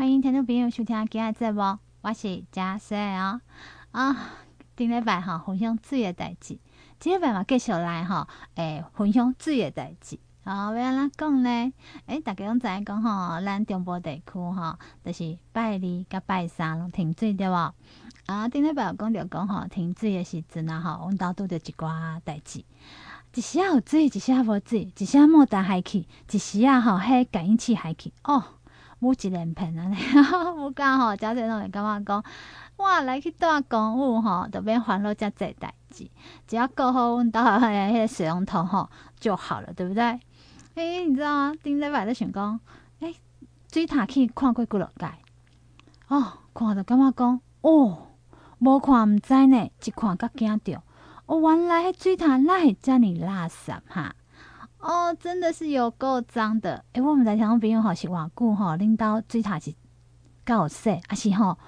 [0.00, 3.38] 欢迎听众朋友收听今日节目，我是佳穗哦。
[3.90, 4.16] 啊，
[4.74, 6.58] 顶礼拜哈分享水的代志，
[6.98, 10.18] 这礼拜嘛继续来哈，诶，分享水的代志。
[10.42, 11.72] 好，要安怎讲呢？
[12.06, 17.74] 诶，大家拢知影讲吼，咱中部地区吼，就是拜二甲拜三拢停水对无？
[18.24, 22.64] 啊，顶礼拜有讲着讲吼，停水的时阵啊，吼，阮兜拄着一寡代志，
[23.34, 28.42] 一时啊有水，一时啊无水，一时啊莫打海去，一时啊吼，迄感应器海去哦。
[29.00, 29.96] 母一连片安尼，
[30.62, 32.24] 我讲吼，假设拢会感觉讲，
[32.76, 36.08] 哇，来去住公寓吼，都免烦恼遮济代志，
[36.46, 40.02] 只要顾好阮兜诶迄个水龙头吼就好了，对不对？
[40.74, 41.54] 诶、欸，你知道吗？
[41.62, 42.60] 顶礼拜咧想讲，
[43.00, 43.20] 诶、欸，
[43.72, 45.06] 水塔去看过几落届，
[46.08, 48.06] 哦，看着感觉讲，哦，
[48.58, 50.82] 无看毋知呢，一看较惊着，
[51.24, 54.14] 哦，原来迄水塔那会遮尔垃圾哈？
[54.80, 56.84] 哦，真的是有够脏的！
[56.94, 59.74] 诶、欸，我们在听众朋友吼是偌久吼，恁兜水塔是
[60.44, 61.58] 够洗，还是吼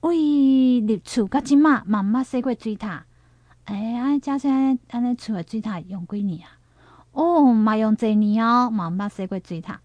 [0.00, 3.04] 为入厝到即马嘛毋捌洗过水塔？
[3.64, 6.54] 诶、欸，安尼假设安尼安尼厝诶水塔用几年啊？
[7.10, 9.80] 哦，嘛用侪年哦，嘛毋捌洗过水塔。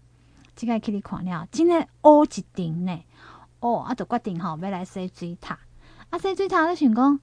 [0.54, 2.96] 即个去你看了，真诶乌一顶呢。
[3.58, 5.58] 哦，啊，就决定吼要来洗水塔。
[6.10, 7.18] 啊，洗水塔咧想讲。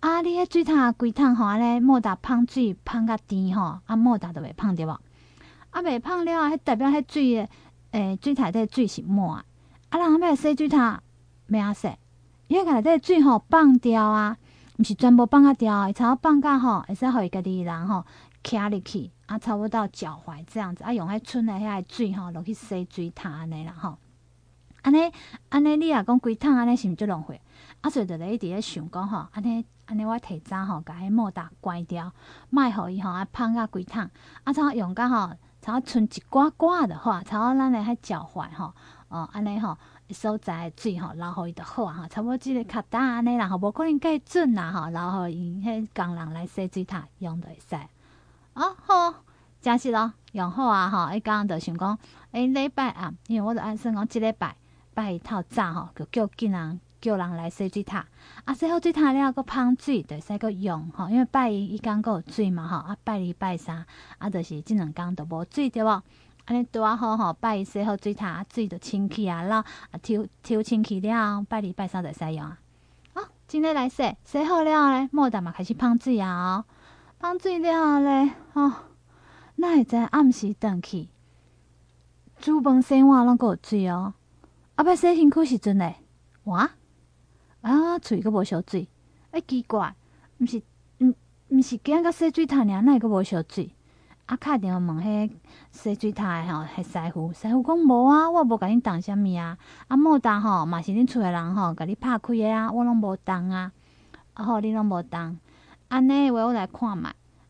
[0.00, 0.22] 啊！
[0.22, 4.90] 你迄水塔规桶吼，安尼莫打芳水芳甲甜吼，啊莫打都袂芳着无？
[5.70, 7.48] 啊袂芳了啊，迄代表迄水诶，
[7.90, 9.44] 诶、水塔底水是满啊！
[9.90, 11.02] 啊人要洗水塔，
[11.48, 11.90] 要安洗？
[12.48, 14.38] 伊迄个内底水吼放掉啊，
[14.78, 18.06] 毋是全部放啊掉，伊差不放甲吼，会使互伊家己人吼
[18.42, 23.98] 徛入去，啊差不多到脚踝这样子，啊用迄剩诶遐水吼落去洗水塔安尼啦吼。
[24.80, 25.12] 安尼
[25.50, 27.38] 安尼，你若讲规桶安尼是毋是足浪费？
[27.82, 29.62] 啊所以就咧一直咧想讲吼，安尼。
[29.90, 32.12] 安尼我提早吼，甲迄莫达关掉，
[32.48, 34.08] 卖互伊吼啊芳甲规桶，
[34.44, 38.72] 啊差用甲吼，差剩一寡寡的话，差咱诶迄脚踝吼，
[39.08, 39.76] 哦安尼吼
[40.10, 47.74] 所在诶水吼，留互伊就好啊吼，差不多即个较大安尼啦，吼无可能介准啦吼，留互伊迄工人来洗水塔用就会使。
[48.54, 49.14] 哦好，
[49.60, 51.98] 真实咯，用好啊吼，伊刚刚就想讲，
[52.30, 54.54] 诶、欸、礼拜啊，因为我着按算讲即礼拜
[54.94, 56.80] 拜一透早吼，就叫囝人。
[57.00, 58.06] 叫人来洗水塔，
[58.44, 61.08] 啊洗好水塔了，搁芳水，着使搁用吼。
[61.08, 63.84] 因为拜一伊讲搁有水嘛吼，啊拜二拜三，
[64.18, 66.02] 啊着是即两工都无水着无？
[66.46, 69.64] 安尼拄啊好吼，拜一洗好水塔，水着清气啊，然啊
[70.02, 72.58] 抽抽清气了，拜二拜三着使用啊。
[73.14, 76.64] 好，今日来洗，洗好了咧，莫等嘛开始芳水啊。
[77.18, 78.72] 芳水了咧，吼，
[79.56, 81.08] 哪会知暗时转去，
[82.38, 84.14] 煮饭洗碗拢搁有水哦。
[84.74, 85.96] 啊，要洗身躯时阵咧，
[86.44, 86.70] 哇！
[87.62, 88.88] 啊，喙阁无烧水，
[89.32, 89.94] 哎，奇怪，
[90.38, 90.62] 毋是，
[90.98, 91.14] 毋
[91.48, 93.70] 毋是惊甲洗水塔尔，哪会阁无烧水？
[94.24, 95.30] 啊，敲电话问迄
[95.72, 103.72] 洗水塔诶吼，迄师傅，师傅讲无啊，我无甲恁动啥物啊，啊，莫动吼，嘛是恁厝诶人吼，甲你拍开诶啊，我拢无动啊，
[104.34, 105.38] 啊好，恁拢无动，
[105.88, 107.08] 安尼话我来看觅，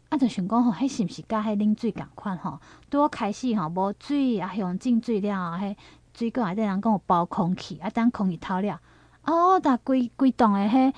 [0.09, 2.59] 啊，就想讲吼，迄是毋是甲迄冷水共款吼？
[2.91, 5.77] 拄好开始吼，无水啊，用进水了，迄
[6.15, 8.81] 水管内底人讲有包空气，啊，等空气透了。
[9.25, 10.92] 哦，逐规规栋诶，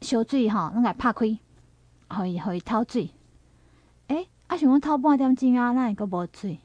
[0.00, 1.38] 迄烧水吼，拢来拍开，
[2.08, 3.10] 互伊互伊透水。
[4.08, 6.60] 诶、欸，啊想讲透半点钟啊，哪会阁无水？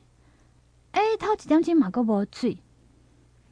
[0.92, 2.58] 诶、欸，透一点钟嘛阁无水。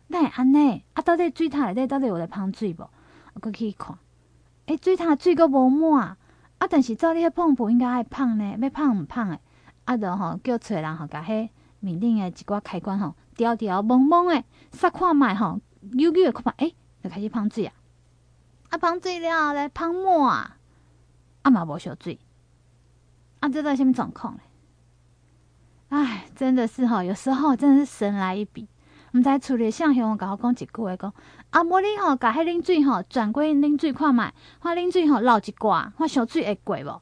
[0.08, 0.84] 哪会安尼？
[0.94, 2.90] 啊，到底水塔内底到底有咧芳水无？
[3.34, 3.98] 我阁去看。
[4.66, 6.18] 诶、欸，水塔水阁无满，
[6.58, 9.40] 啊，但是照你迄碰布应该爱芳呢，要芳毋芳诶？
[9.86, 11.50] 啊，着吼叫找人吼，甲迄
[11.80, 16.76] 面顶诶一寡开关吼，调调蒙蒙诶，煞看觅吼，扭扭诶看觅，诶。
[17.10, 17.74] 开始芳水啊！
[18.70, 20.58] 啊，芳水了后咧，芳满啊，
[21.42, 22.20] 啊嘛无烧水，
[23.40, 24.40] 啊，这在什么状况呢？
[25.90, 28.68] 哎，真的是吼，有时候真的是神来一笔。
[29.12, 31.12] 毋知处理像向我甲我讲一句话讲，
[31.50, 34.24] 啊，无你吼，甲迄冷水吼转过冷水看觅，
[34.62, 37.02] 看冷水吼流一挂，看烧水会过无？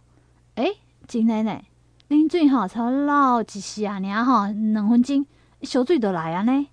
[0.56, 1.62] 诶、真诶呢，
[2.08, 5.26] 冷水吼才流一下尔吼，两分钟，
[5.64, 6.68] 烧水就来啊呢，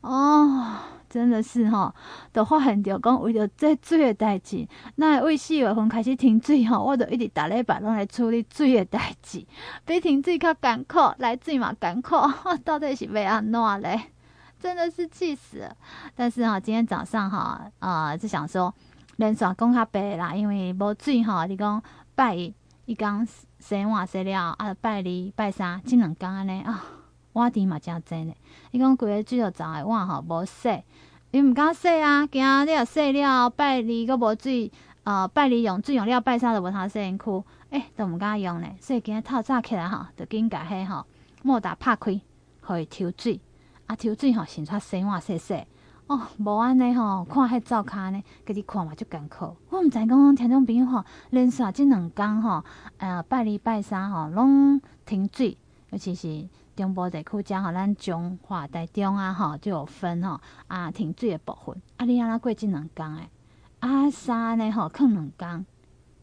[0.00, 0.78] 哦。
[1.10, 1.92] 真的是吼，
[2.32, 9.44] 都发现着讲为着这水诶代志，那为四月份开始停水吼，我着一直逐礼拜拢来处理水诶代志，
[9.84, 12.14] 比停水较艰苦，来水嘛艰苦，
[12.64, 14.00] 到底是要安怎咧？
[14.60, 15.76] 真的是气死了。
[16.14, 18.72] 但是吼，今天早上哈，呃，就想说
[19.16, 21.82] 连续讲较白啦，因为无水吼，你讲
[22.14, 22.54] 拜一
[22.86, 23.26] 伊讲
[23.58, 26.84] 洗碗洗了，啊，拜二拜三即两工安尼啊。
[27.32, 28.34] 我甜嘛真济呢，
[28.72, 30.68] 伊讲规个水都脏诶碗吼无洗，
[31.32, 34.72] 伊毋敢洗啊，惊你若洗了拜二阁无水，
[35.04, 41.06] 呃拜二用水用了拜三就无通洗身躯，诶都毋敢用咧，所以今日透早起来吼，就紧甲迄吼
[41.42, 42.20] 莫打拍开，
[42.62, 43.40] 互伊抽水，
[43.86, 45.54] 啊抽水吼先出洗碗洗洗，
[46.08, 49.56] 哦，无安尼吼，看迄灶骹呢，家己看嘛就艰苦。
[49.68, 52.64] 我毋知讲听众朋友吼，连续即两工吼，
[52.98, 55.56] 呃，拜二拜三吼，拢停水，
[55.90, 56.48] 尤其是
[56.80, 61.82] 中部地区遮吼，咱中华台中啊吼，就有分吼啊停水的部分。
[61.98, 63.28] 啊，你安怎过即两工诶？
[63.80, 65.66] 啊，三呢吼，囥两工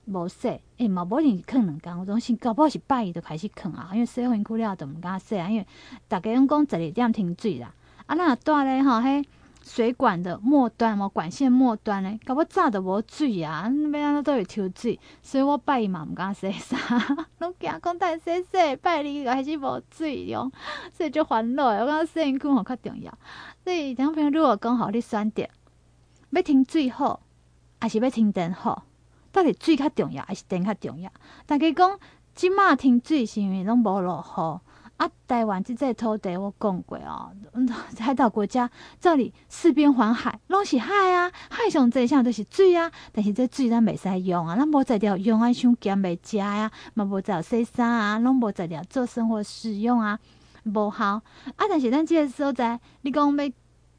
[0.06, 5.68] 无说，诶嘛无连囥两工，我总是搞不好是拜一就开始囥啊，因为洗身躯了就毋敢说啊，因为
[6.10, 7.72] 逐家拢讲十二点停水啦。
[8.08, 9.24] 啊，咱若住咧吼，嘿。
[9.68, 16.78] 水管的末端嘛，管线末端咧，搞不炸都无水啊，每样都会抽水，所以我拜一嘛毋敢洗啥，
[17.40, 20.50] 拢惊讲等洗洗，拜二还是无水哟，
[20.94, 21.66] 所以就烦恼。
[21.66, 23.16] 我感觉洗身躯吼较重要，
[23.64, 25.46] 所以听朋友如果讲好你选择
[26.30, 27.20] 要停水好，
[27.82, 28.86] 还是要停电好，
[29.32, 31.12] 到底水较重要，还是电较重要？
[31.46, 32.00] 大家讲
[32.34, 34.67] 即马停水是因为拢无落雨。
[34.98, 37.32] 啊，台湾即个土地我讲过哦，
[38.00, 50.20] 海岛国家这里四边环海，拢是海啊，海上这项都是水啊，但是这水咱袂使用啊，咱无材料用啊，伤咸袂食呀，嘛无材料洗衫啊，拢无材料做生活使用啊，
[50.64, 51.22] 无好啊。
[51.70, 53.52] 但是咱这个所在，你讲要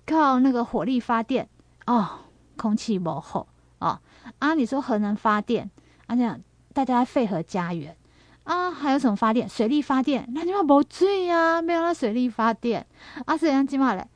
[0.04, 1.48] 靠那个火力发电
[1.86, 2.08] 哦，
[2.56, 3.46] 空气无好
[3.78, 4.00] 哦。
[4.40, 5.70] 啊，你说核能发电，
[6.08, 6.40] 啊这样
[6.72, 7.96] 大家废核家园。
[8.48, 9.46] 啊，还有什么发电？
[9.46, 12.86] 水力发电，那你们无水呀，没有那水力发电。
[13.26, 14.08] 啊，所以咱今嘛嘞，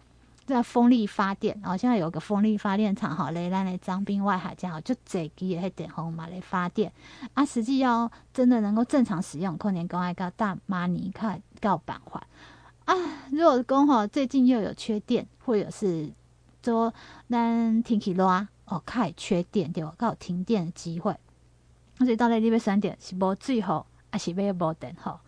[0.47, 6.91] 在风力发电，然哦，现在有个风力发电厂，哈，来咱的张滨外海这样，就这几个电风嘛来发电。
[7.35, 12.19] 啊，实际要真的能够正常使用，可能讲爱告大马尼看告板块。
[12.87, 12.95] 啊，
[13.31, 16.11] 如果讲吼最近又有缺电，或者是
[16.65, 16.95] 说
[17.29, 18.25] 咱天气热
[18.65, 19.95] 哦，开缺电对吧？
[20.01, 21.15] 有停电的机会。
[21.99, 23.87] 所以到底你要选点是无最好。
[24.13, 25.19] 还是要无电吼，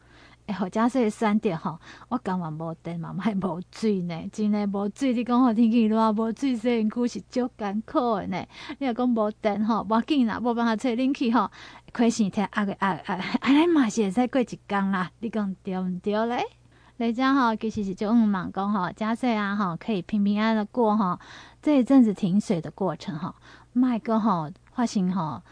[0.47, 5.15] 诶，或者说选点吼，我感觉无电嘛，还无水呢，真诶无水。
[5.15, 8.47] 你讲好天气热无水，洗身躯是足艰苦诶呢。
[8.79, 11.51] 你若讲无电吼，无要紧啦，无办法吹冷气吼，
[11.93, 15.11] 开心疼啊个啊啊，安尼嘛是会使过一工啦。
[15.21, 16.45] 你讲对毋对咧？
[16.99, 21.19] 来讲吼，其实是就毋茫讲吼，假设啊吼，可以平平安安的过吼，
[21.63, 23.35] 这一阵子停水的过程吼，
[23.73, 25.43] 卖个吼发生吼。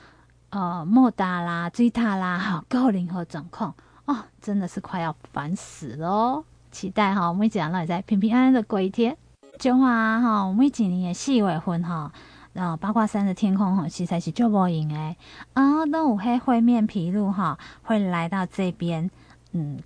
[0.53, 6.45] 呃，莫大啦，追塔啦，哈，高龄和状况哦，真的是快要烦死了哦。
[6.71, 9.17] 期待哈，每一年都在平平安安的过一天。
[9.59, 12.13] 就话哈，每几年的四月份哈，
[12.53, 15.17] 然后八卦山的天空哈，其实是就无影诶。
[15.55, 19.11] 啊，当午黑灰面皮鹭哈，会来到这边，
[19.53, 19.79] 嗯，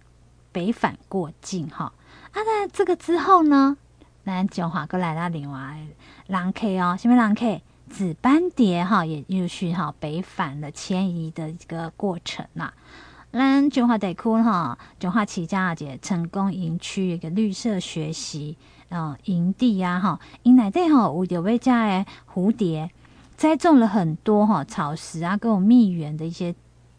[0.51, 1.93] 北返过境哈。
[2.33, 3.77] 啊，那这个之后呢，
[4.25, 5.87] 咱就话过来到另外
[6.27, 7.61] 人客哦，什么狼客？
[7.89, 12.73] 紫斑蝶哈，也又续哈北返的迁移的一个过程呐。
[13.33, 18.57] 咱中华地区哈，中华旗家姐成功营区一个绿色学习
[18.89, 22.91] 啊营地呀哈，因内底哈有有位家的蝴蝶
[23.37, 26.55] 栽种了很多哈草食啊，各种蜜源的一些。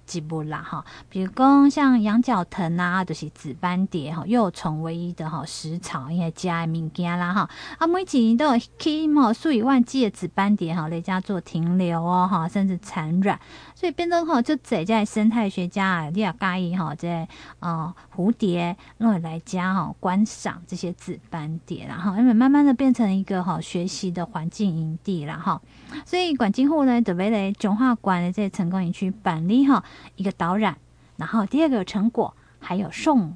[0.07, 7.49] 植物啦哈，比如讲像羊角藤啊，就是紫斑蝶哈幼虫唯一的哈食草，因为加物件啦哈。
[7.77, 13.39] 啊，每几年都有起码数以万计的紫斑蝶哈来家做停留哦哈，甚至产卵。
[13.75, 17.27] 所以变成吼，就这在生态学家啊，你也介意哈，这
[17.59, 25.61] 呃蝴蝶，弄会来家哈观赏这些紫斑蝶，然后因为慢慢的变成一个哈学习的环境营地了哈。
[26.05, 29.83] 所以管金户呢，准备来中华馆的这成功营区办理哈
[30.15, 30.77] 一个导览，
[31.15, 33.35] 然后第二个成果还有送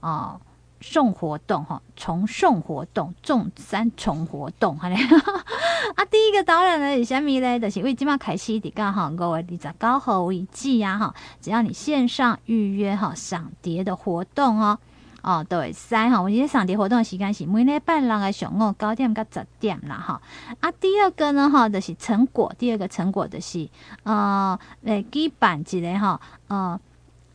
[0.00, 0.40] 哦。
[0.82, 4.96] 送活动哈，重送活动，重三重活动哈嘞。
[5.94, 7.60] 啊，第一个导览呢是虾米嘞？
[7.60, 11.14] 就是为今嘛开始的刚好各位你在高雄一季呀哈。
[11.38, 14.78] 只要你线上预约哈赏蝶的活动哦
[15.22, 16.20] 哦，都会使哈。
[16.20, 20.20] 我今天赏蝶活动的时间是每礼拜六的上午九点到十点啦哈。
[20.60, 23.68] 啊，第二个呢哈，就是成果，第二个成果就是
[24.02, 26.80] 呃，来举办一个哈呃，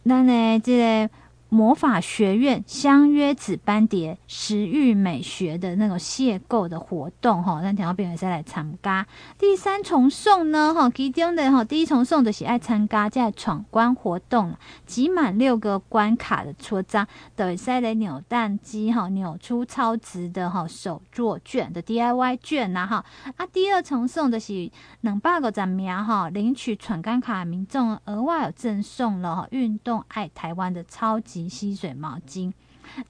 [0.06, 1.14] 咱的这个。
[1.56, 9.08] 魔法学院相约紫斑蝶食欲美学的那种邂逅的活动哈，让听众朋友再来参加。
[9.38, 14.54] 第三重送呢哈，其中的哈第一重送的是爱参加在闯关活动，
[14.86, 17.08] 集满六个关卡的戳章，
[17.38, 23.06] 都会使来扭蛋机哈扭出超值的哈手作券的 DIY 券呐哈。
[23.38, 24.70] 啊，第二重送的是
[25.00, 31.45] 两百个赞名哈，领取闯关卡的民众额外有赠送了哈运动爱台湾的超级。
[31.50, 32.52] 吸水毛巾，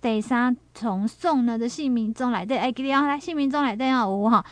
[0.01, 4.45] 第三从送呢的姓名中来对，哎，给你啊，来姓名中来对啊，五哈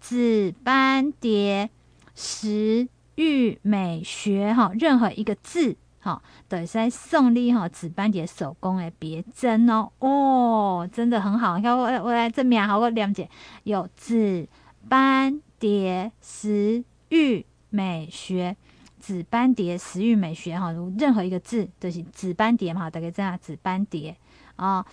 [0.00, 1.68] 紫斑蝶
[2.14, 13.28] 食育美学哈，任何一个字哈，对，在送礼哈紫斑蝶手工的别针哦，哦，真的很好，你看我我来这面好，我了解
[13.64, 14.48] 有紫
[14.88, 18.56] 斑蝶食育美学，
[19.00, 24.16] 紫斑蝶食育美学哈，任何一个字都是紫斑蝶嘛，大概这样，紫斑蝶
[24.56, 24.84] 啊，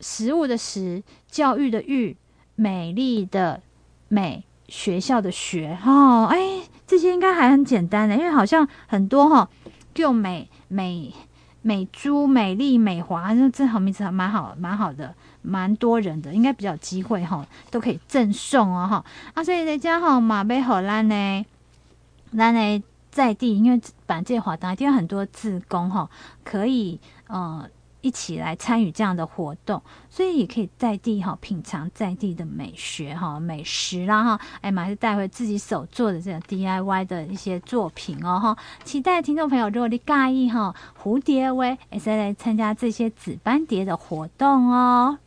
[0.00, 2.16] 食物的食，教育的育，
[2.56, 3.62] 美丽的
[4.08, 9.48] 美，学校的学哈，哎，这些应该还很简单的，因为好像很多哈，
[9.94, 11.12] 就美美
[11.62, 15.14] 美珠、美丽、美华，这这好名字还蛮好，蛮好的。
[15.42, 19.02] 蛮多人的，应该比较机会哈，都可以赠送哦哈
[19.32, 21.46] 啊，所以人家哈马背荷兰呢，
[22.36, 26.08] 咱呢在地，因为板这华当地很多志工哈，
[26.44, 27.68] 可以呃
[28.00, 45.18] 一起来参与这样的活动，所以也可以在地哈品尝在地的美学哈美食啦哈，哎马是带回自己手做的这种 DIY 的一些作品哦哈，期待听众朋友如果你介意哈蝴蝶威，也是来参加这些紫斑蝶的活动哦。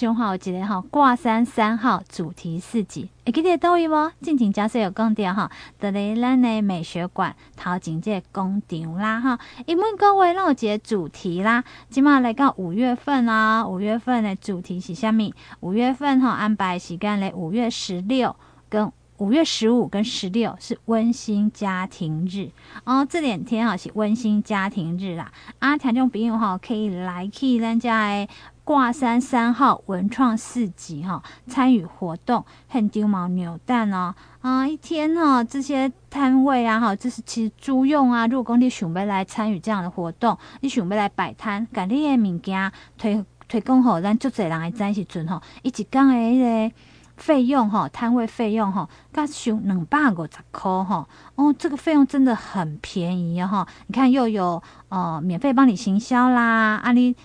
[0.00, 4.10] 中华有一个哈挂山三号主题市集，会记得倒位无？
[4.22, 15.34] 进前假设有讲到哈，在咱的美学馆头前这个广场啦哈，因为各位拢有一个主题啦，今嘛来到五月份啊，五月份的主题是虾米？
[15.60, 18.34] 五月份哈安排时间嘞，五月十六
[18.70, 22.48] 跟五月十五跟十六是温馨家庭日
[22.84, 28.26] 哦，这两天哈是温馨家庭日啦，啊，听众朋友哈可以来去咱家的。
[28.70, 34.64] 挂山三号文创市集哈，参与活动很丢毛扭蛋哦啊！
[34.64, 38.28] 一天哈，这些摊位啊哈，这是其实租用啊。
[38.28, 46.74] 如果讲你想要来参与这样的活动，你想要来摆摊，把你的物件推推广好，咱足侪人来在一起阵吼，一几工的迄个
[47.16, 51.08] 费用哈，摊位费用哈，加收两百五十块哈。
[51.34, 53.66] 哦，这个费用真的很便宜哈。
[53.88, 57.16] 你看又有呃免费帮你行销啦，啊你。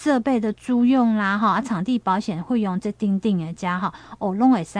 [0.00, 4.78] 设备的租用啦，哈啊，场地保险费用这钉钉的家哈，哦，拢会使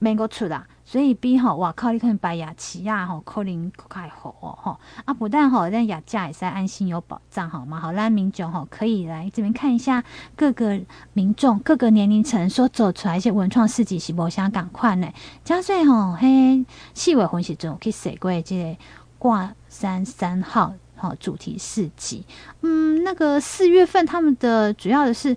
[0.00, 7.78] 免个出啦，所以比吼，哇靠，你可能白牙齿呀，吼，可能较好哦，哈啊，不但吼，咱牙价也是安心有保障，好吗？
[7.78, 10.02] 好，咱民众吼可以来这边看一下
[10.34, 10.80] 各个
[11.12, 15.12] 民众各个年龄层所走出来一些文创市集是无相赶快呢，
[15.44, 18.78] 加上吼嘿，四月份时阵去踅过这个
[19.18, 20.72] 挂山三号。
[21.04, 22.24] 哦，主题市集，
[22.62, 25.36] 嗯，那个四月份他们的主要的是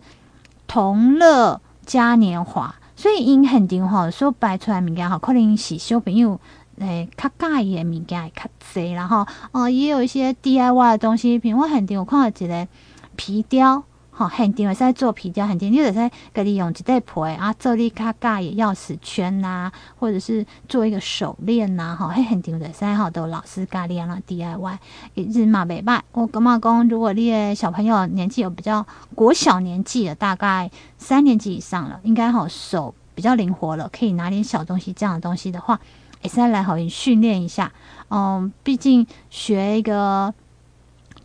[0.67, 6.39] 同乐嘉年华，所以因很定吼，所摆出来物件好，可能是小朋友
[6.79, 8.43] 诶较介意的物件会较
[8.73, 12.67] 侪，然后哦也有一些 DIY 的东西，比如我很定我看到一个
[13.15, 13.83] 皮雕。
[14.17, 24.77] 好，很定会使做皮雕，很定你就使给你用一块皮啊，做你较介意钥匙圈呐、啊，或者是做一个手链呐，哈，嘿，很定会使哈，都老师教你啊，DIY
[25.13, 26.01] 一日嘛袂歹。
[26.13, 28.83] 我感觉讲，如果你的小朋友年纪有比较
[29.13, 35.79] 国小年纪的，大概三年级以上了，应该好手比较灵活了，可以拿点小东西这样的东西的话，
[36.23, 37.71] 也是来好训练一下。
[38.09, 40.33] 嗯，毕竟学一个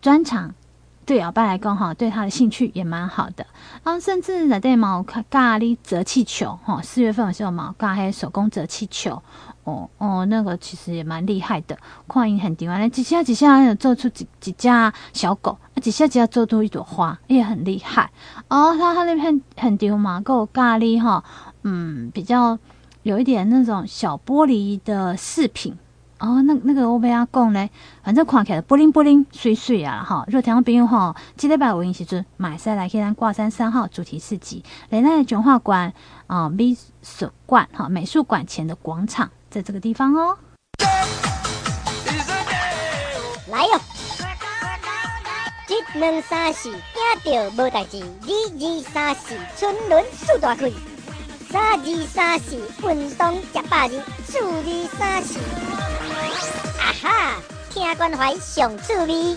[0.03, 0.55] 专长。
[1.12, 3.45] 对阿爸来讲哈，对他的兴趣也蛮好的。
[3.85, 9.23] 然后甚至在对毛咖喱折气球哈，四月份的时候毛咖还手工折气球
[9.64, 11.76] 哦哦，那个其实也蛮厉害的，
[12.07, 18.11] 跨音很低完了，几下几下有做出几几家小狗，几下几下做出一朵花，也很厉害。
[18.49, 21.23] 哦，他他那边很丢嘛，够咖喱哈，
[21.64, 22.59] 嗯，比较
[23.02, 25.76] 有一点那种小玻璃的饰品。
[26.23, 27.69] 哦，那那个我要讲咧，
[28.05, 30.23] 反正看起来布灵布灵水水啊，哈！
[30.29, 35.93] 如果听众朋友吼，这礼拜有闲时阵，买下来去咱挂山三号主题市集，来咱中华馆
[36.29, 40.38] 啊美术馆哈美术馆前的广场，在这个地方哦。
[43.49, 43.81] 来哟！
[45.69, 46.71] 一、二、三、四，
[47.25, 50.71] 惊到无代志；二、二、三、四，春轮四大开；
[51.50, 55.82] 三、二、三、四，运动一百日；四、二、三、四。
[57.02, 57.42] 哈！
[57.68, 59.37] 听关怀上趣味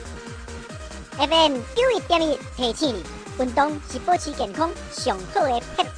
[1.17, 3.03] ，FM 九一点一提醒你，
[3.39, 5.95] 运动是保持健康上好的撇步。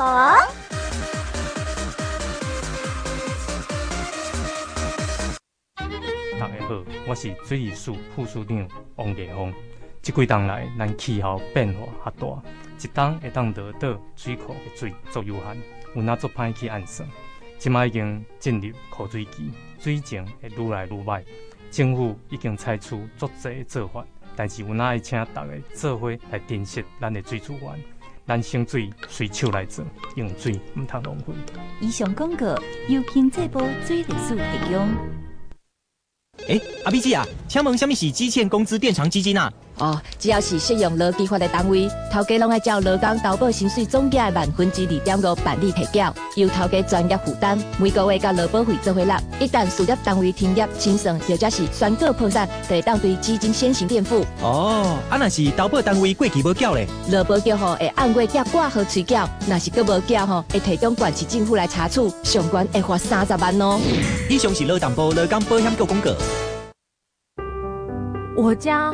[6.39, 9.53] 大家好，我是水利署副署长王杰峰。
[10.01, 12.43] 这几冬来，咱气候变化较大，
[12.81, 15.57] 一冬会当得到水库的水足有限，
[15.95, 17.05] 有哪做歹去按算？
[17.59, 19.51] 即马已经进入枯水期。
[19.79, 21.23] 水情会愈来愈坏，
[21.71, 24.05] 政府已经采取足济做法，
[24.35, 27.79] 但是有哪会请大家做伙来珍惜咱的水资源，
[28.25, 31.33] 咱省水随手来做，用水毋通浪费。
[31.81, 32.55] 以上广告
[32.87, 34.87] 由经济部水利署提供。
[36.49, 39.51] 哎，阿 B 姐啊，请问什么是基建工资垫偿基金啊？
[39.79, 49.21] 哦，只要是适用劳基法的单位，头家拢爱照劳工投保薪水总价的万分之二点五办理提缴，由头家专业负担，每个月交劳保费做回纳。
[49.39, 54.25] 一旦事业单位停业清算，或者是宣告破产，就会当对基金先行垫付。
[54.41, 63.79] 哦，啊那是投保单位过期无缴咧，劳保局吼会按月缴挂号催缴，若是阁无缴吼，会提供管市政府来查处，上悬会罚三十万哦。
[64.27, 66.11] 以上是劳动部劳工保险局公告。
[68.35, 68.93] 我家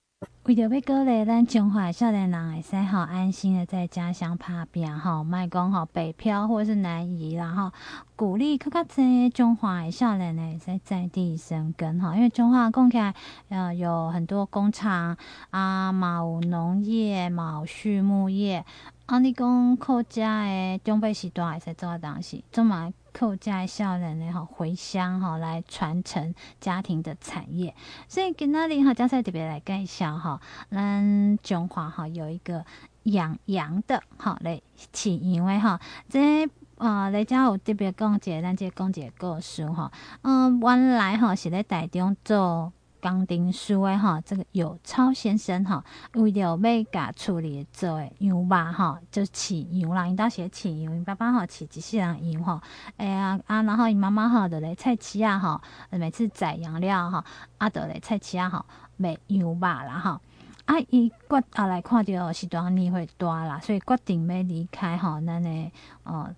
[0.45, 7.71] 为着要鼓励咱中华少年人会使好安心的在家乡打拼吼，卖讲吼北漂或者是南移，然后
[8.15, 13.13] 鼓励更加多中华的少年呢在在地生根哈，因为中华讲起来
[13.49, 15.15] 呃有很多工厂
[15.51, 18.65] 啊，嘛有农业，嘛有畜牧业，
[19.05, 22.91] 啊你讲客家的中北时代会使做的东西，做嘛？
[23.13, 27.75] 客家少年呢，哈回乡哈来传承家庭的产业，
[28.07, 32.65] 所以今仔日哈，嘉赛特别来介绍哈，咱中华哈有一个
[33.03, 34.61] 养羊的哈来
[34.93, 39.91] 起因为哈，这啊来家有特别讲解，咱这讲解故事哈，
[40.21, 42.73] 嗯，原来哈是在台中做。
[43.01, 52.61] 钢钉书的哈，这个有超先生哈，为了要甲处理做诶羊肉哈，就饲羊啦，因当时饲羊，因爸爸吼饲一世人羊吼，
[52.97, 57.25] 哎呀啊，然后因妈妈哈就来菜市啊哈，每次宰羊料哈，
[57.57, 58.65] 啊就来菜市啊哈
[58.97, 60.21] 卖羊肉啦哈，
[60.65, 66.29] 啊伊决后来看到时段年岁大啦，所以决定要离开哈，咱诶哦。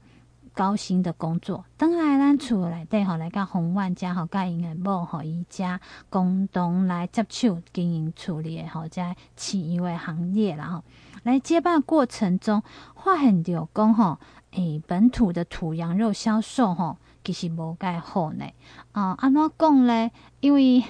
[0.53, 10.83] 高薪的工作，等来咱厝内底吼，来甲洪万家吼，甲因诶某吼，伊家共同来接手经营处理诶吼，在饲养诶行业啦吼，
[11.23, 12.61] 来接办过程中
[12.95, 14.19] 发现着讲吼，
[14.51, 18.45] 诶，本土的土羊肉销售吼，其实无介好呢。
[18.91, 20.11] 啊，安怎讲咧？
[20.39, 20.83] 因为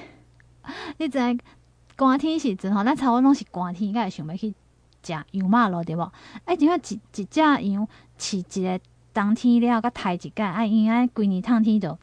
[0.98, 1.18] 你知
[1.98, 4.54] 寒天时阵吼，咱差不多拢是寒天，才会想要去
[5.02, 6.12] 食羊肉咯，对无？
[6.44, 7.88] 哎，怎啊一一只羊
[8.20, 8.80] 饲一个？
[9.14, 11.98] 当天了，个抬几盖，哎，应该规年烫天都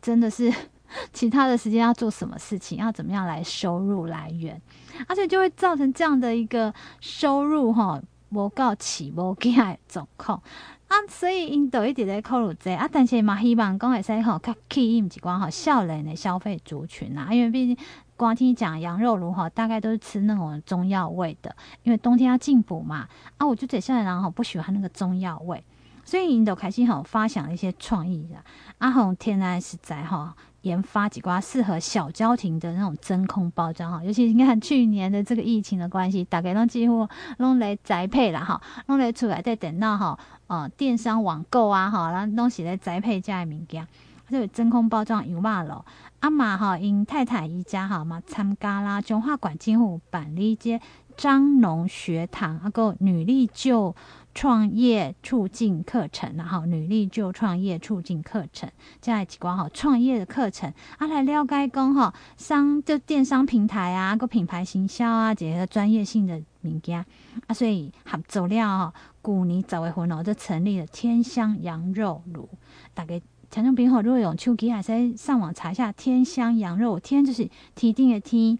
[0.00, 0.52] 真的是
[1.12, 4.60] 其他的时间要做什么事情，要怎么样来收入来源，
[5.08, 10.42] 而且就会造成这样的一个收入哈，无够起无价状况。
[10.88, 17.74] 啊，所以因都一直在考虑这啊，但是嘛希望讲会使吼较吸引一寡吼少年的消费族群啊，因为毕竟
[18.14, 23.08] 光听讲羊肉炉哈，大概都是吃那种中药味的，因为冬天要进补嘛。
[23.38, 25.64] 啊，我就觉得少年人哈不喜欢那个中药味。
[26.04, 28.36] 所以，引导开心吼发想一些创意的。
[28.78, 43.86] 阿红天然实在哈研发几挂适合小家庭的那种真空包装哈，尤其你看去年的这个疫情的关系，大概都几乎拢来宅配了哈，拢来出来在等到哈呃电商网购啊哈，然后东西来宅配这物件，
[44.28, 45.84] 这个真空包装有嘛咯？
[46.22, 50.80] 阿妈哈因太太一家哈嘛参加啦中华管金湖办理这
[51.16, 53.94] 张农学堂啊个女力就。
[54.34, 58.66] 创业促进课程，然后女力就创业促进课程，
[58.98, 67.04] 这样几关哈创业的课程啊，来了解讲哈商就电商平台啊，个品牌行销啊，这个专业性的物件
[67.46, 72.48] 啊，所以合作了哈，去年十月份哦，就成立了天香羊肉炉。
[72.94, 73.20] 大概
[73.52, 78.58] 听众朋友如果用手机还是上网查一下天香羊肉，天就是天顶的天，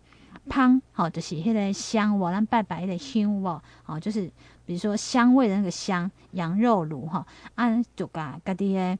[0.50, 4.30] 香好就是迄个香，我咱拜拜的香哦，哦就是。
[4.64, 7.26] 比如说香味的那个香羊肉炉哈，
[7.56, 8.96] 按就把各地的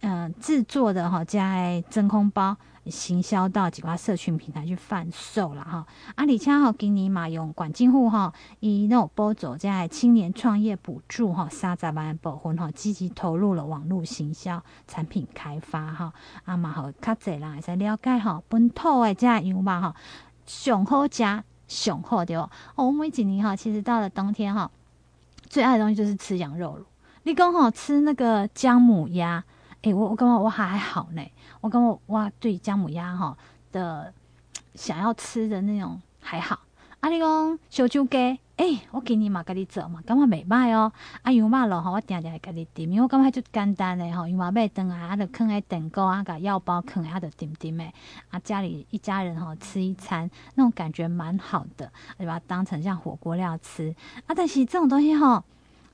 [0.00, 1.56] 嗯制作的哈，加
[1.88, 2.56] 真空包
[2.90, 5.86] 行销到几个社群平台去贩售了哈。
[6.16, 16.12] 阿里恰好给你嘛用管进户哈，以那种波走在青年创业补助哈，三十万部分哈，积极投入了网络行销产品开发哈。
[16.44, 19.96] 阿嘛好较济人会使了解哈，本土的这样嘛哈，
[20.46, 22.50] 上好加上好的哦。
[22.76, 24.70] 我每几年哈，其实到了冬天哈。
[25.48, 26.84] 最爱的东西就是吃羊肉炉。
[27.22, 29.42] 你刚好吃那个姜母鸭，
[29.82, 31.22] 诶、我我感觉我还好呢。
[31.60, 33.36] 我感觉哇，对姜母鸭哈
[33.72, 34.12] 的
[34.74, 36.58] 想要吃的那种还好。
[37.00, 38.16] 啊，你讲小酒鸡
[38.56, 40.92] 诶、我今年嘛甲你做嘛，感觉袂歹哦。
[41.22, 47.94] 啊，羊肉咯吼，我定定会甲你点，因为我感觉就简单诶吼，羊肉买转来，啊，就囥喺蛋糕啊，甲药包囥，啊，就点点诶。
[48.30, 51.88] 啊，家里一家人吼吃一餐，那种感觉蛮好的，
[52.18, 53.94] 就把它当成像火锅料吃。
[54.26, 55.44] 啊，但是这种东西吼。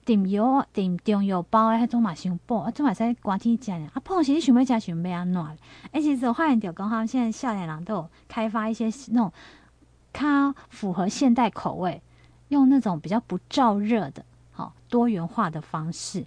[0.05, 3.91] 点油点中药包诶，迄种嘛伤补，啊，种嘛使寒天食咧。
[3.95, 5.43] 啊，碰时你想要食，想要安怎？
[5.93, 9.33] 诶，其实我发现着讲，他们现在少年人都有开发一些那种，
[10.13, 12.03] 较符合现代口味，
[12.49, 16.25] 用那种比较不燥热的，好多元化的方式。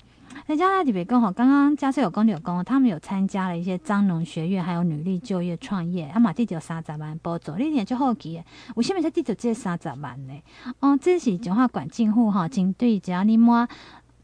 [0.48, 8.42] 在加拿大特别讲吼，刚刚嘉穗有讲有讲，他们有参加了一些张农学院，还有女力就业创业，啊嘛得到三十万补助，你点就好奇，
[8.76, 10.34] 为什么才得到这三十万呢？
[10.80, 13.68] 哦，这是中华管进户哈，针对只要你满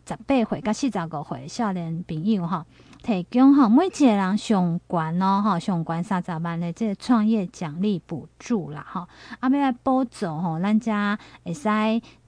[0.07, 2.65] 十八岁到四十五岁少年朋友哈。
[3.03, 9.05] 提供哈，每一个人上悬哦，哈上悬三十万的这个创业奖励补助啦，哈，
[9.41, 11.67] 啊，要来补助吼，咱家会使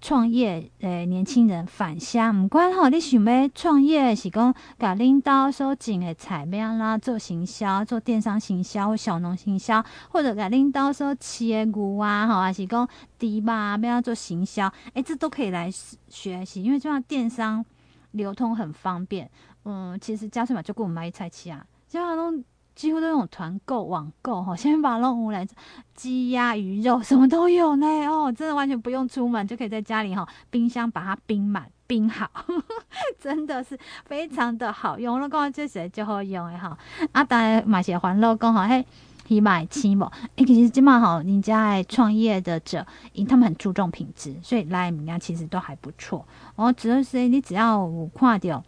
[0.02, 12.86] 创业诶年轻人返乡，毋管吼，你想要创业是讲甲领导所种的菜苗啦，做行销，做电商行销或小农行销，或者甲领导所饲的牛啊，吼，还是讲
[13.18, 15.72] 猪肉啊要做行销，诶、欸，这都可以来
[16.10, 17.66] 学习，因为这样电商
[18.12, 19.32] 流通很方便。
[19.66, 22.44] 嗯，其实加税嘛就给我们买一菜市啊，基本上
[22.76, 25.48] 几乎都用团购网购哈，先把弄回来
[25.96, 32.64] 鸡鸭鱼肉什么都有呢哦，真的完全不用出门就可以在家里哈，冰箱把它冰满冰好呵呵，
[33.20, 35.20] 真的是非常的好用。
[35.20, 36.78] 我讲这谁就好用的哈，
[37.14, 38.86] 啊，当然买些欢乐讲哈嘿，
[39.26, 40.04] 起买起不？
[40.36, 46.28] 哎，其实今嘛好，人家爱创业的者，因他们很注重品质，所以来人家其实都还不错。
[46.56, 48.64] 哦，只要是你只要有看到。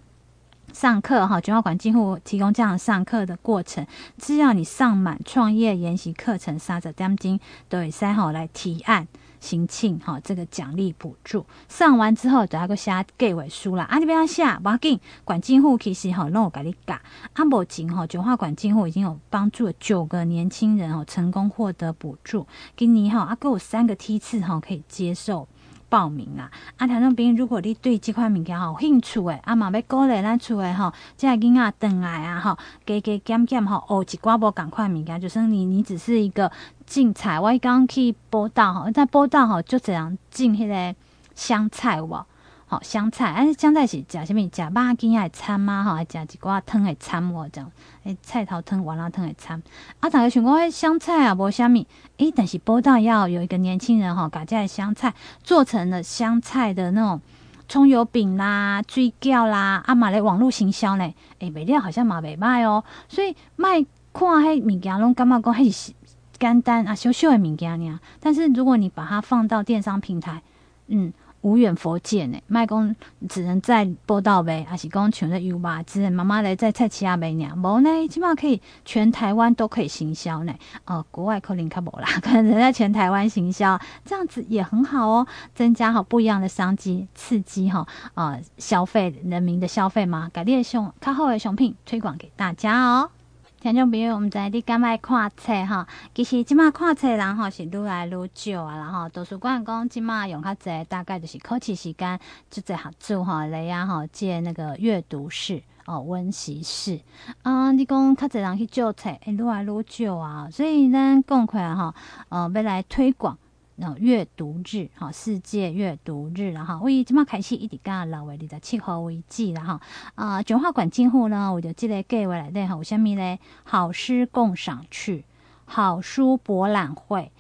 [0.74, 3.86] 上课哈，中华馆进户提供这样上课的过程，
[4.18, 9.08] 只要你上满创业研习课程三十点金，都会三号来提案
[9.42, 11.46] 申请哈，这个奖励补助。
[11.68, 15.00] 上完之后就要个写计划书啦，啊，你不要写，不要紧。
[15.24, 17.02] 管进户其实哈，让我给你改。
[17.34, 22.46] 啊，目前哈，中华馆进户已经有帮助了九个年轻人哦，成功获得补助。
[22.76, 25.48] 今年哈，啊，够有三个梯次哈，可以接受。
[25.90, 26.50] 报名啦！
[26.78, 36.52] 啊，听众朋友，如果你对这块物件好有兴趣诶，啊嘛要鼓励咱厝诶吼，这囡仔转来啊吼，加加减减吼，学一寡无共款物件，就算你你只是一个
[36.86, 40.96] 种菜，我刚去报道吼，在报道吼就这样种迄个
[41.36, 42.26] 香菜有无？
[42.70, 44.26] 好香菜，哎，香菜是食啥物？
[44.26, 47.72] 食肉羹啊，掺嘛吼，还食一寡汤的掺喔，这样，
[48.04, 49.64] 诶，菜头汤、麻辣汤的掺。
[50.02, 51.86] 啊，大家想讲，诶，香菜啊，无啥物，
[52.18, 57.22] 诶，但是报道要有一个年轻人吼，把这个香菜做成了香菜的那种
[57.70, 62.84] 葱油饼啦、水饺啦，啊嘛来网络行销呢，诶，卖了好像嘛袂歹哦。
[63.08, 65.94] 所以卖看迄物件拢感觉讲迄是
[66.38, 68.00] 简单啊，小小的物件尔。
[68.20, 70.42] 但是如果你把它放到电商平台，
[70.88, 71.14] 嗯。
[71.48, 72.94] 无远弗届呢，卖讲
[73.30, 77.50] 只能在播道卖，还是讲像在油麻子妈妈来在菜市仔卖呢？
[77.56, 80.52] 无呢，起码可以全台湾都可以行销呢。
[80.84, 93.10] 哦、呃，国外可能看无啦， 可能在全台湾行销，这样子也很好哦，增加好不一样的商机，刺激哈啊、呃、消费人民的消费嘛，改列熊较好的熊品推广给大家哦。
[93.60, 95.84] 听众朋友，毋知你敢爱看册吼？
[96.14, 102.20] 其实即马看册人吼是愈来愈少啊，然后图书馆讲即马用较侪，大概就是考试时间
[102.52, 107.00] 就在合作吼来啊吼借那个阅读室哦温习室
[107.42, 111.96] 啊，你讲较济人去借册，愈来愈少啊，所以咱讲起来吼
[112.30, 113.36] 呃要来推广。
[113.78, 119.80] 然后阅读日，哈，世界阅读日，然后为今嘛开始一直干六月二十七号为止，然后
[120.16, 123.40] 啊，中华管进户呢，我就记得计划来对哈，有虾米嘞？
[123.64, 125.24] 好诗共赏趣，
[125.66, 127.32] 好书博览会。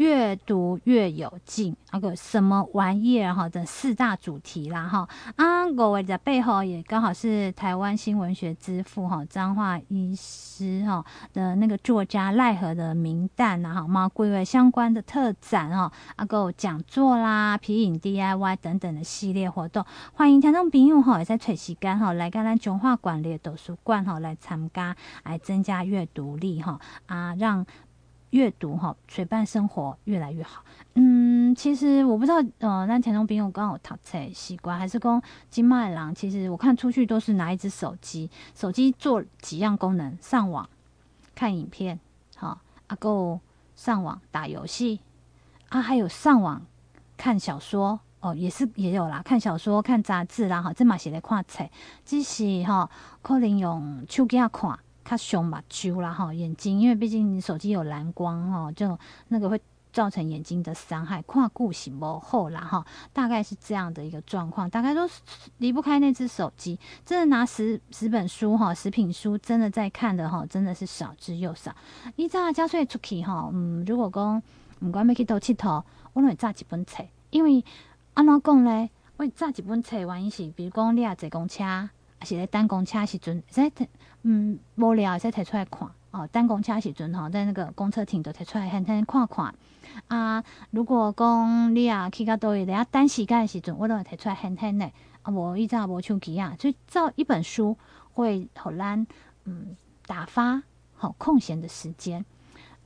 [0.00, 3.46] 越读越有劲，那个什么玩意儿哈？
[3.46, 5.66] 这四大主题啦哈啊！
[5.76, 19.84] 我为的背后也刚好是台湾新文学之父哈张化医师哈的那个作家赖和的名旦呐哈嘛，归为相关的特展哈啊，个讲座啦、皮影 DIY 等等的系列活动，
[20.14, 27.66] 欢迎听众朋友哈也在找时间哈来跟咱中华管理图书馆哈来参加，来增加阅读力哈啊让。
[28.30, 30.62] 阅读哈，陪伴生活越来越好。
[30.94, 36.14] 嗯，其实我不知道，呃，那田中斌我刚好读册习惯，还是讲金麦郎。
[36.14, 40.68] 其实我看出去都是拿一只手机，手机做几样功能：上网、
[41.34, 41.98] 看影片，
[42.36, 43.40] 好，啊够
[43.74, 45.00] 上网打游戏，
[45.68, 46.64] 啊还有上网
[47.16, 51.68] 看小说，哦，也是也有啦，看小说、看杂志啦，哈，这嘛写的看册，
[52.04, 52.88] 只是哈，
[53.22, 54.78] 可能用手机看。
[55.04, 59.60] 它熊嘛，揪啦哈，眼睛，因为毕竟你手机有蓝光哈，就那个会
[59.92, 65.08] 造成眼睛的伤害，跨顾型不后啦哈，大概是这样的一个状况，大概都
[65.58, 71.74] 离不开那只手机，真的拿十十本书哈，十品书真的在看的哈，真的是少之又少。
[72.14, 74.40] 你知道，加税出去哈，嗯，如果讲
[74.78, 75.82] 不管要去倒佚佗，
[76.12, 77.64] 我拢会揸几本册，因为
[78.14, 81.90] 安怎讲咧，我揸几本册原因是，比如讲你啊坐公车，
[82.22, 83.70] 是咧等公车时阵，在
[84.22, 85.88] 嗯无聊会使摕出来看。
[86.12, 89.54] 哦，等公车时阵吼，在那个公车亭都摕出来很很看看。
[90.08, 94.90] 啊，如果讲你啊去到倒位，等下等时间的时阵，我都会摕出来很很的。
[95.22, 97.76] 啊，无依照无手机啊，所以造一本书
[98.12, 99.06] 会互咱
[99.44, 100.62] 嗯打发
[100.94, 102.24] 好空闲的时间。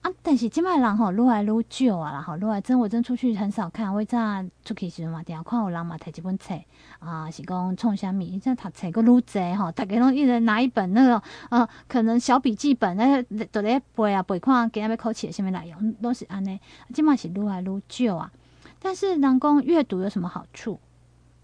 [0.04, 0.12] 啊！
[0.22, 3.92] 但是即摆人吼愈来愈少啊啦吼，愈来真我真出去很少看。
[3.92, 4.18] 我早
[4.62, 6.54] 出去时阵嘛，定看有人嘛摕一本册
[6.98, 8.20] 啊，是讲创啥物？
[8.20, 16.60] 伊这读册阁愈济吼，大家拢一人拿一本那个呃，可能小笔记本，那都咧背啊背看，今仔要考试啥物内容，都是安尼。
[16.92, 18.30] 即摆是愈来愈少啊。
[18.78, 20.78] 但是人讲阅读有什么好处？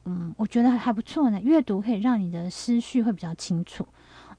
[0.05, 1.41] 嗯，我觉得还不错呢。
[1.43, 3.89] 阅读可以让你的思绪会比较清楚，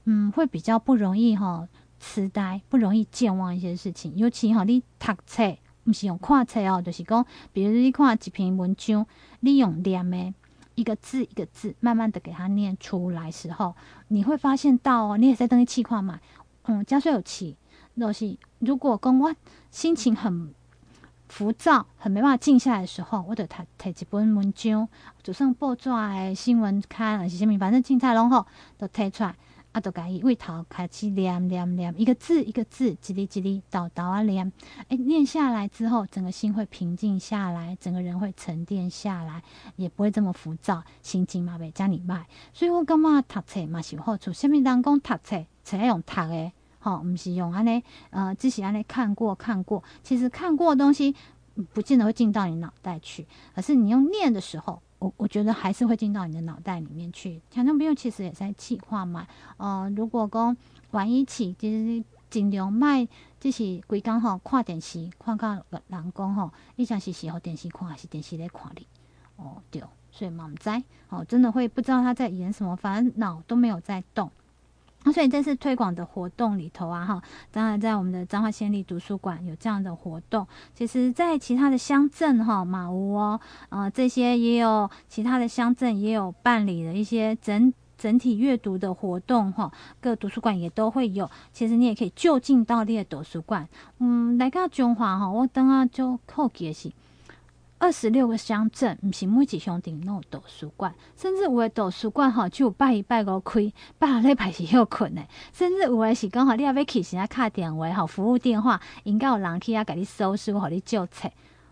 [0.04, 1.66] 嗯，会比较不容易哈。
[2.04, 9.06] 痴呆不容易健忘一些事情，尤其哈，你读册不是用看册哦，就是讲，比如你看一篇文章，
[9.38, 10.34] 你用念的，
[10.74, 13.76] 一个字一个字，慢慢的给它念出来时候，
[14.08, 16.18] 你会发现到哦，你也在等于气况嘛，
[16.64, 17.56] 嗯，加水有气，
[17.96, 19.32] 就是如果讲我
[19.70, 20.52] 心情很
[21.28, 24.88] 浮躁，很没办法静下来的时候，我就读读一本文章，
[25.22, 28.44] 就算报纸诶新闻刊还是什么，反正精彩拢好，
[28.76, 29.36] 都提出来。
[29.72, 34.52] 啊，都甲伊为头开始念念念，一个字一个字，叽哩叽哩叨叨啊念。
[34.88, 39.42] 哎，念下来之后，整个心会平静下来，整个人会沉淀下来，
[39.76, 42.24] 也不会这么浮躁，心情嘛袂遮尔歹。
[42.52, 44.30] 所以我感觉读册嘛是有好处。
[44.30, 49.82] 虾米人讲读册，册用读的，吼，毋是用安尼，呃，只是安尼看过看过。
[50.02, 51.16] 其实看过的东西，
[51.72, 54.82] 不见得会进到你脑袋去，而是你用念的时候。
[55.02, 57.42] 我我觉得还是会进到你的脑袋里面去。
[57.50, 60.56] 听众朋友其实也在气话嘛，呃，如果讲
[60.92, 63.08] 玩一起，就是尽量卖，
[63.40, 65.54] 就是规工吼看电视，看到
[65.88, 68.86] 人讲吼，你想是时候电视看还是电视在看你？
[69.34, 70.70] 哦，对，所以嘛唔知，
[71.08, 74.30] 哦，真的会不知道他在演什么，反正脑都没有在动。
[75.04, 80.46] 那所以这次推广的活动里头啊，哈，当然在我们的彰化县立图书馆有这样的活动。
[80.74, 91.28] 其实，在其他的乡镇哈，马屋哦，呃，这些也有其他的乡镇也有办理的一些整整体阅读的活动哈，各图书馆也都会有。
[91.52, 96.92] 其实你也可以就近到你的图书馆，嗯，来到中华哈，我等下就好奇的是。
[97.82, 105.22] 二十六个乡镇，不是每一乡镇都有图书馆，甚至有的图书馆哈，就拜一拜五开，拜下礼拜是休困的。
[105.52, 111.28] 甚至有的是讲哈，你要要去时啊，卡电话哈，服务电话应该有人去啊，给你收书，给你借册。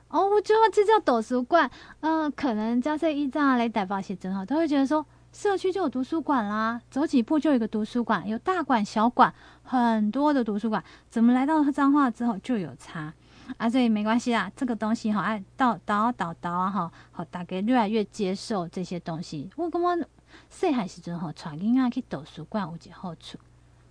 [0.08, 1.70] 哦，我觉得这叫图书馆。
[2.00, 13.14] 呃，可能加上一张来代表些真好，都会觉得说，社区就有图书馆啦，走几步就有一个图书馆，有大馆小馆，很多的图书馆，怎么来到彰化之后就有差？
[13.58, 19.50] 啊，所以没关系啦，这个东西哈，哎，导导导导啊，哈，好，大家越来越接受这些东西。
[19.56, 20.06] 我感觉
[20.48, 23.38] 细汉时阵吼，带囡仔去图书馆有一个好处，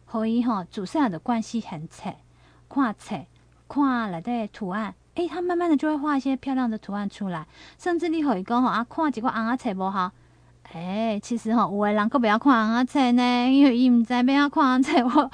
[0.05, 2.13] 可以哈，主细的关系很册，
[2.69, 3.15] 看册，
[3.67, 7.45] 看内底图案，诶、欸，他慢慢的就会画一些漂亮的图案出来。
[7.77, 10.11] 甚至你可以讲哈，啊，看几个红仔册无好，
[10.73, 15.31] 诶、其实哈，有的人可不要看红仔册呢，因为伊唔知要要看红仔册我。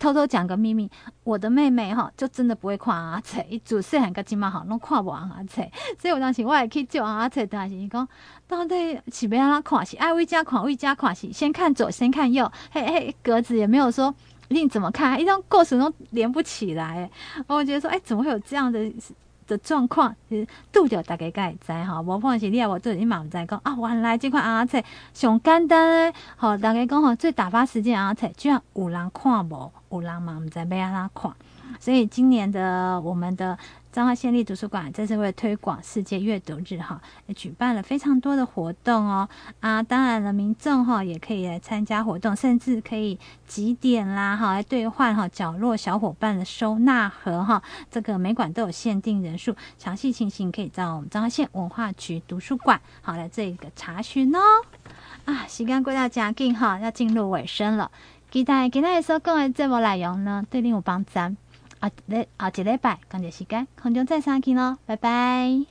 [0.00, 0.90] 偷偷讲个秘密，
[1.22, 8.08] 我的妹妹哈就真的不会看阿册，伊自细汉个金嘛好，拢看不完阿仔，所以我当时我也去救阿册，但是伊讲
[8.48, 14.12] 到底是要安怎看是爱为家看为家看是先看左先看右，嘿嘿格子也没有说
[14.48, 17.08] 你怎么看，一张过程都连不起来，
[17.46, 18.90] 我觉得说哎、怎么会有这样的？
[19.50, 24.80] 的状况其实拄着大家该知吼，无可能是你也无做，你嘛毋知讲啊，原来即款啊册
[25.12, 31.32] 上简单诶，吼，大家讲吼最打发时间啊册，居然有人看无，有人嘛毋知要安怎看，
[31.80, 33.58] 所以今年的我们的。
[33.92, 54.38] 彰化县立图书馆这次为推广世界阅读日哈，也举办了非常多的活动哦啊，当然了，民众哈也可以来参加活动，甚至可以集点啦哈，来兑换哈角落小伙伴的收纳盒哈，这个每馆都有限定人数，详细情形可以到我们彰化县文化局图书馆好来这个查询哦。
[55.24, 57.90] 啊，时间过到真紧哈，要进入尾声了，
[58.30, 61.10] 期待今天所讲的节目内容呢，对你有帮助。
[61.80, 65.64] 啊，礼啊一礼拜，感谢时间，空中再相见咯，拜拜。